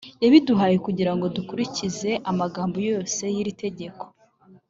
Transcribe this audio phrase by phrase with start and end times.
[0.23, 4.03] yabiduhaye kugira ngo dukurikize amagambo yose y’iri tegeko.